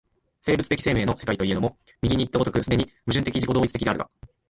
[0.41, 4.09] 生物的生命の世界といえども、右にいった如く既に矛盾的自己同一的であるが、